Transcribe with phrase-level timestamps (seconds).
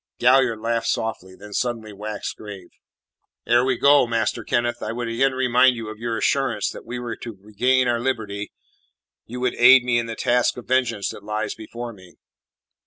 [0.17, 2.71] Galliard laughed softly; then suddenly waxed grave.
[3.45, 7.07] "Ere we go, Master Kenneth, I would again remind you of your assurance that were
[7.09, 8.51] we to regain our liberty
[9.27, 12.15] you would aid me in the task of vengeance that lies before me."